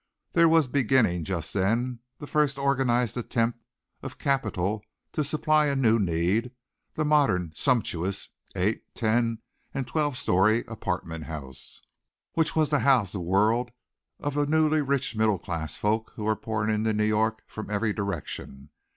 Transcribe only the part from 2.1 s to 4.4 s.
the first organized attempt of